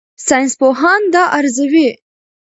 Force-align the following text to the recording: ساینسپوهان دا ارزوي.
ساینسپوهان 0.27 1.01
دا 1.13 1.23
ارزوي. 1.37 1.89